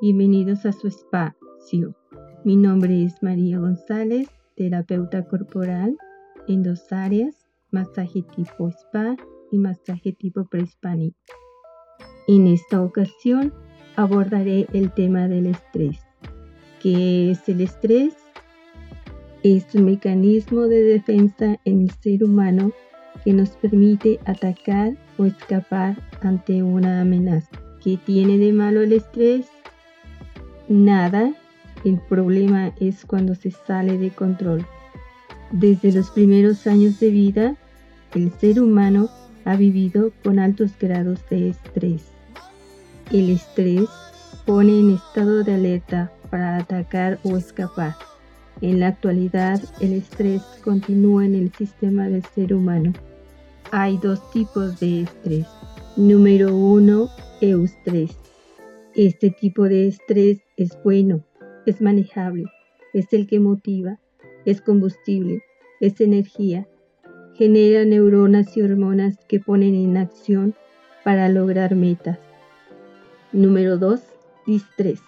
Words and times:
Bienvenidos 0.00 0.66
a 0.66 0.72
su 0.72 0.88
espacio. 0.88 1.94
Mi 2.44 2.56
nombre 2.56 3.04
es 3.04 3.22
María 3.22 3.60
González, 3.60 4.28
terapeuta 4.56 5.24
corporal 5.24 5.96
en 6.48 6.64
dos 6.64 6.92
áreas, 6.92 7.46
masaje 7.70 8.22
tipo 8.34 8.68
spa 8.70 9.16
y 9.52 9.58
masaje 9.58 10.12
tipo 10.12 10.46
prehispánico. 10.46 11.16
En 12.26 12.48
esta 12.48 12.82
ocasión 12.82 13.54
abordaré 13.94 14.66
el 14.72 14.90
tema 14.92 15.28
del 15.28 15.46
estrés. 15.46 16.00
¿Qué 16.82 17.30
es 17.30 17.48
el 17.48 17.60
estrés? 17.60 18.16
Es 19.44 19.72
un 19.76 19.84
mecanismo 19.84 20.62
de 20.62 20.82
defensa 20.82 21.60
en 21.64 21.82
el 21.82 21.90
ser 21.92 22.24
humano 22.24 22.72
que 23.24 23.32
nos 23.32 23.50
permite 23.50 24.18
atacar 24.24 24.96
o 25.18 25.24
escapar 25.24 25.96
ante 26.20 26.64
una 26.64 27.02
amenaza. 27.02 27.59
¿Qué 27.82 27.96
tiene 27.96 28.36
de 28.36 28.52
malo 28.52 28.82
el 28.82 28.92
estrés? 28.92 29.46
Nada. 30.68 31.32
El 31.84 31.98
problema 31.98 32.72
es 32.78 33.06
cuando 33.06 33.34
se 33.34 33.50
sale 33.50 33.96
de 33.96 34.10
control. 34.10 34.66
Desde 35.50 35.90
los 35.92 36.10
primeros 36.10 36.66
años 36.66 37.00
de 37.00 37.10
vida, 37.10 37.56
el 38.14 38.30
ser 38.32 38.60
humano 38.60 39.08
ha 39.46 39.56
vivido 39.56 40.12
con 40.22 40.38
altos 40.38 40.72
grados 40.78 41.20
de 41.30 41.48
estrés. 41.48 42.02
El 43.10 43.30
estrés 43.30 43.88
pone 44.44 44.78
en 44.78 44.94
estado 44.94 45.42
de 45.42 45.54
alerta 45.54 46.12
para 46.28 46.58
atacar 46.58 47.18
o 47.24 47.36
escapar. 47.36 47.96
En 48.60 48.78
la 48.80 48.88
actualidad, 48.88 49.58
el 49.80 49.94
estrés 49.94 50.42
continúa 50.62 51.24
en 51.24 51.34
el 51.34 51.52
sistema 51.54 52.08
del 52.08 52.24
ser 52.34 52.52
humano. 52.52 52.92
Hay 53.70 53.96
dos 53.96 54.30
tipos 54.32 54.78
de 54.80 55.02
estrés. 55.02 55.46
Número 55.96 56.54
uno, 56.54 57.10
eustrés. 57.40 58.16
Este 58.94 59.30
tipo 59.30 59.64
de 59.64 59.88
estrés 59.88 60.38
es 60.56 60.78
bueno, 60.84 61.24
es 61.66 61.80
manejable, 61.80 62.44
es 62.92 63.12
el 63.12 63.26
que 63.26 63.40
motiva, 63.40 63.98
es 64.44 64.60
combustible, 64.60 65.42
es 65.80 66.00
energía, 66.00 66.68
genera 67.34 67.84
neuronas 67.84 68.56
y 68.56 68.62
hormonas 68.62 69.18
que 69.26 69.40
ponen 69.40 69.74
en 69.74 69.96
acción 69.96 70.54
para 71.02 71.28
lograr 71.28 71.74
metas. 71.74 72.20
Número 73.32 73.76
2. 73.76 74.00
Distrés. 74.46 75.00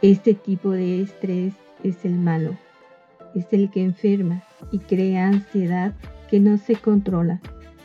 Este 0.00 0.34
tipo 0.34 0.70
de 0.70 1.02
estrés 1.02 1.54
es 1.82 2.04
el 2.04 2.14
malo, 2.14 2.56
es 3.34 3.52
el 3.52 3.68
que 3.72 3.82
enferma 3.82 4.44
y 4.70 4.78
crea 4.78 5.26
ansiedad 5.26 5.92
que 6.30 6.38
no 6.38 6.56
se 6.56 6.76
controla 6.76 7.40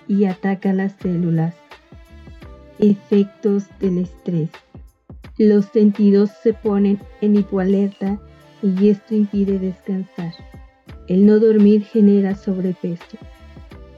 y 0.10 0.26
ataca 0.26 0.74
las 0.74 0.94
células. 1.02 1.56
Efectos 2.80 3.66
del 3.80 4.00
estrés. 4.00 4.50
Los 5.38 5.66
sentidos 5.66 6.32
se 6.44 6.54
ponen 6.54 7.00
en 7.22 7.38
hipoalerta 7.38 8.20
y 8.62 8.90
esto 8.90 9.16
impide 9.16 9.60
descansar. 9.60 10.34
El 11.08 11.26
no 11.26 11.40
dormir 11.40 11.84
genera 11.86 12.36
sobrepeso. 12.36 13.18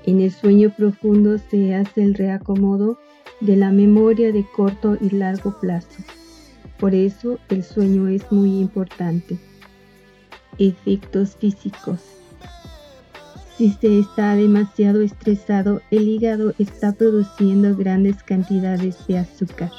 En 0.05 0.21
el 0.21 0.31
sueño 0.31 0.71
profundo 0.75 1.37
se 1.37 1.73
hace 1.73 2.03
el 2.03 2.13
reacomodo 2.13 2.99
de 3.39 3.55
la 3.55 3.71
memoria 3.71 4.31
de 4.31 4.45
corto 4.55 4.97
y 4.99 5.09
largo 5.09 5.59
plazo. 5.59 6.03
Por 6.79 6.93
eso 6.93 7.39
el 7.49 7.63
sueño 7.63 8.07
es 8.07 8.31
muy 8.31 8.59
importante. 8.59 9.37
Efectos 10.57 11.37
físicos. 11.37 12.20
Si 13.61 13.69
se 13.69 13.99
está 13.99 14.33
demasiado 14.33 15.01
estresado, 15.03 15.81
el 15.91 16.07
hígado 16.07 16.55
está 16.57 16.93
produciendo 16.93 17.77
grandes 17.77 18.23
cantidades 18.23 19.05
de 19.05 19.19
azúcar. 19.19 19.69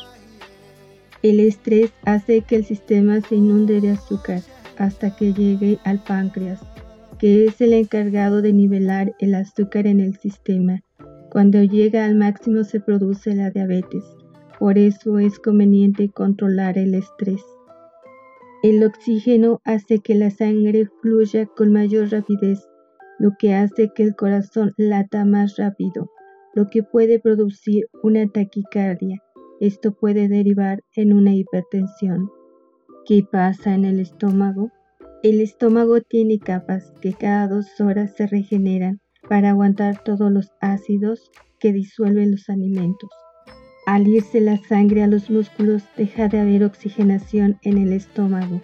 El 1.20 1.40
estrés 1.40 1.90
hace 2.04 2.42
que 2.42 2.54
el 2.54 2.64
sistema 2.64 3.20
se 3.22 3.34
inunde 3.34 3.80
de 3.80 3.90
azúcar 3.90 4.40
hasta 4.78 5.16
que 5.16 5.32
llegue 5.32 5.80
al 5.82 6.00
páncreas, 6.04 6.60
que 7.18 7.46
es 7.46 7.60
el 7.60 7.72
encargado 7.72 8.40
de 8.40 8.52
nivelar 8.52 9.16
el 9.18 9.34
azúcar 9.34 9.88
en 9.88 9.98
el 9.98 10.16
sistema. 10.16 10.84
Cuando 11.32 11.64
llega 11.64 12.04
al 12.04 12.14
máximo 12.14 12.62
se 12.62 12.78
produce 12.78 13.34
la 13.34 13.50
diabetes. 13.50 14.04
Por 14.60 14.78
eso 14.78 15.18
es 15.18 15.40
conveniente 15.40 16.08
controlar 16.08 16.78
el 16.78 16.94
estrés. 16.94 17.42
El 18.62 18.84
oxígeno 18.84 19.60
hace 19.64 19.98
que 19.98 20.14
la 20.14 20.30
sangre 20.30 20.88
fluya 21.00 21.46
con 21.46 21.72
mayor 21.72 22.12
rapidez, 22.12 22.60
lo 23.18 23.32
que 23.38 23.54
hace 23.54 23.90
que 23.94 24.02
el 24.02 24.14
corazón 24.16 24.72
lata 24.76 25.24
más 25.24 25.56
rápido, 25.56 26.10
lo 26.54 26.68
que 26.68 26.82
puede 26.82 27.18
producir 27.18 27.86
una 28.02 28.26
taquicardia 28.28 29.22
esto 29.62 29.92
puede 29.92 30.26
derivar 30.26 30.82
en 30.96 31.12
una 31.12 31.32
hipertensión. 31.36 32.32
¿Qué 33.06 33.22
pasa 33.22 33.76
en 33.76 33.84
el 33.84 34.00
estómago? 34.00 34.72
El 35.22 35.40
estómago 35.40 36.00
tiene 36.00 36.40
capas 36.40 36.92
que 37.00 37.12
cada 37.12 37.46
dos 37.46 37.80
horas 37.80 38.12
se 38.16 38.26
regeneran 38.26 39.00
para 39.28 39.50
aguantar 39.50 40.02
todos 40.02 40.32
los 40.32 40.50
ácidos 40.60 41.30
que 41.60 41.72
disuelven 41.72 42.32
los 42.32 42.48
alimentos. 42.48 43.08
Al 43.86 44.08
irse 44.08 44.40
la 44.40 44.56
sangre 44.56 45.04
a 45.04 45.06
los 45.06 45.30
músculos 45.30 45.84
deja 45.96 46.26
de 46.26 46.40
haber 46.40 46.64
oxigenación 46.64 47.60
en 47.62 47.78
el 47.78 47.92
estómago. 47.92 48.62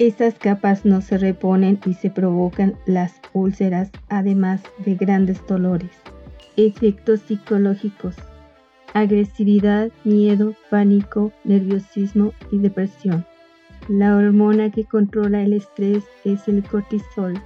Esas 0.00 0.34
capas 0.34 0.84
no 0.84 1.00
se 1.00 1.16
reponen 1.18 1.78
y 1.86 1.94
se 1.94 2.10
provocan 2.10 2.74
las 2.86 3.12
úlceras, 3.32 3.92
además 4.08 4.60
de 4.84 4.96
grandes 4.96 5.46
dolores. 5.46 5.92
Efectos 6.56 7.20
psicológicos 7.20 8.16
agresividad, 8.94 9.90
miedo, 10.04 10.54
pánico, 10.68 11.32
nerviosismo 11.44 12.32
y 12.50 12.58
depresión. 12.58 13.24
La 13.88 14.16
hormona 14.16 14.70
que 14.70 14.84
controla 14.84 15.42
el 15.42 15.52
estrés 15.52 16.04
es 16.24 16.46
el 16.48 16.62
cortisol. 16.62 17.40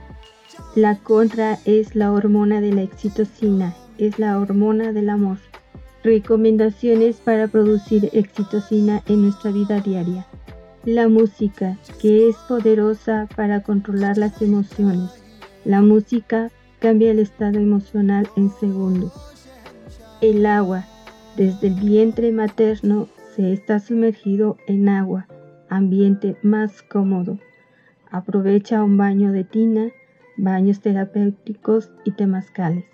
La 0.74 0.96
contra 0.98 1.58
es 1.64 1.94
la 1.94 2.12
hormona 2.12 2.60
de 2.60 2.72
la 2.72 2.82
excitocina, 2.82 3.74
es 3.98 4.18
la 4.18 4.38
hormona 4.38 4.92
del 4.92 5.10
amor. 5.10 5.38
Recomendaciones 6.02 7.16
para 7.16 7.48
producir 7.48 8.10
excitocina 8.12 9.02
en 9.06 9.22
nuestra 9.22 9.50
vida 9.50 9.80
diaria. 9.80 10.26
La 10.86 11.08
música, 11.08 11.78
que 11.98 12.28
es 12.28 12.36
poderosa 12.46 13.26
para 13.34 13.62
controlar 13.62 14.18
las 14.18 14.42
emociones. 14.42 15.12
La 15.64 15.80
música 15.80 16.50
cambia 16.78 17.10
el 17.10 17.20
estado 17.20 17.58
emocional 17.58 18.28
en 18.36 18.50
segundos. 18.50 19.10
El 20.20 20.44
agua, 20.44 20.84
desde 21.38 21.68
el 21.68 21.74
vientre 21.76 22.32
materno 22.32 23.08
se 23.34 23.54
está 23.54 23.80
sumergido 23.80 24.58
en 24.66 24.90
agua, 24.90 25.26
ambiente 25.70 26.36
más 26.42 26.82
cómodo. 26.82 27.38
Aprovecha 28.10 28.84
un 28.84 28.98
baño 28.98 29.32
de 29.32 29.44
tina, 29.44 29.88
baños 30.36 30.80
terapéuticos 30.80 31.92
y 32.04 32.10
temazcales. 32.10 32.84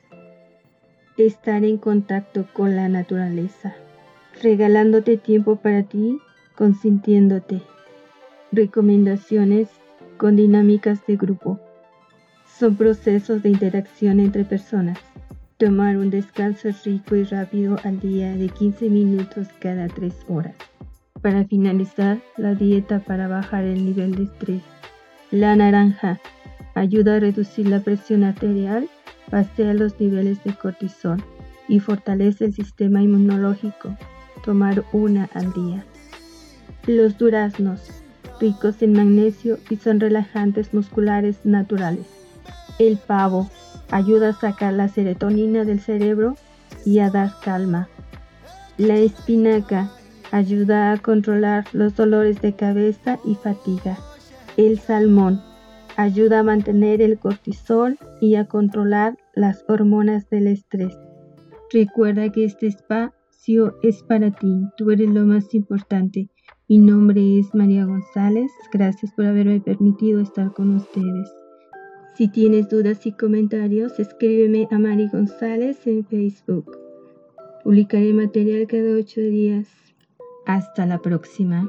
Estar 1.17 1.65
en 1.65 1.77
contacto 1.77 2.47
con 2.53 2.77
la 2.77 2.89
naturaleza, 2.89 3.75
regalándote 4.41 5.17
tiempo 5.17 5.57
para 5.57 5.83
ti, 5.83 6.21
consintiéndote. 6.55 7.63
Recomendaciones 8.53 9.69
con 10.17 10.37
dinámicas 10.37 11.07
de 11.07 11.17
grupo. 11.17 11.61
Son 12.59 12.77
procesos 12.77 13.43
de 13.43 13.51
interacción 13.51 14.21
entre 14.21 14.45
personas 14.45 14.99
Tomar 15.61 15.99
un 15.99 16.09
descanso 16.09 16.71
rico 16.87 17.17
y 17.17 17.25
rápido 17.25 17.77
al 17.85 18.01
día 18.01 18.35
de 18.35 18.49
15 18.49 18.89
minutos 18.89 19.47
cada 19.59 19.89
3 19.89 20.15
horas. 20.29 20.55
Para 21.21 21.45
finalizar, 21.45 22.19
la 22.39 22.55
dieta 22.55 23.01
para 23.01 23.29
bajar 23.29 23.65
el 23.65 23.85
nivel 23.85 24.15
de 24.15 24.23
estrés. 24.23 24.63
La 25.31 25.55
naranja 25.55 26.19
ayuda 26.75 27.17
a 27.17 27.21
reducir 27.21 27.69
la 27.69 27.81
presión 27.81 28.25
arterial, 28.25 28.89
pasea 29.29 29.75
los 29.75 30.01
niveles 30.01 30.43
de 30.45 30.55
cortisol 30.55 31.23
y 31.69 31.79
fortalece 31.79 32.47
el 32.47 32.55
sistema 32.55 33.03
inmunológico. 33.03 33.95
Tomar 34.43 34.83
una 34.95 35.29
al 35.35 35.53
día. 35.53 35.85
Los 36.87 37.19
duraznos, 37.19 38.03
ricos 38.41 38.83
en 38.83 38.95
magnesio 38.95 39.59
y 39.69 39.77
son 39.77 40.01
relajantes 40.01 40.73
musculares 40.75 41.45
naturales. 41.45 42.07
El 42.79 42.97
pavo 42.97 43.51
ayuda 43.91 44.31
a 44.31 44.33
sacar 44.33 44.73
la 44.73 44.89
serotonina 44.89 45.65
del 45.65 45.81
cerebro 45.81 46.37
y 46.85 47.01
a 47.01 47.11
dar 47.11 47.33
calma. 47.45 47.89
La 48.79 48.97
espinaca 48.97 49.91
ayuda 50.31 50.93
a 50.93 50.99
controlar 50.99 51.67
los 51.73 51.97
dolores 51.97 52.41
de 52.41 52.55
cabeza 52.55 53.19
y 53.25 53.35
fatiga. 53.35 53.99
El 54.57 54.79
salmón 54.79 55.43
ayuda 55.97 56.41
a 56.41 56.43
mantener 56.43 57.03
el 57.03 57.19
cortisol 57.19 57.99
y 58.21 58.37
a 58.37 58.47
controlar 58.47 59.19
las 59.35 59.65
hormonas 59.69 60.29
del 60.31 60.47
estrés. 60.47 60.97
Recuerda 61.73 62.31
que 62.31 62.45
este 62.45 62.67
espacio 62.67 63.79
es 63.83 64.03
para 64.03 64.31
ti, 64.31 64.65
tú 64.77 64.91
eres 64.91 65.09
lo 65.11 65.25
más 65.25 65.55
importante. 65.55 66.31
Mi 66.71 66.79
nombre 66.79 67.41
es 67.41 67.53
María 67.53 67.85
González, 67.85 68.53
gracias 68.73 69.11
por 69.15 69.25
haberme 69.25 69.61
permitido 69.61 70.21
estar 70.21 70.53
con 70.53 70.77
ustedes. 70.77 71.29
Si 72.15 72.29
tienes 72.29 72.69
dudas 72.69 73.05
y 73.07 73.11
comentarios, 73.11 73.99
escríbeme 73.99 74.69
a 74.71 74.79
Mari 74.79 75.09
González 75.09 75.85
en 75.89 76.07
Facebook. 76.07 76.79
Publicaré 77.65 78.15
material 78.15 78.69
cada 78.69 78.93
ocho 78.97 79.21
días. 79.21 79.67
Hasta 80.47 80.87
la 80.87 81.03
próxima. 81.03 81.69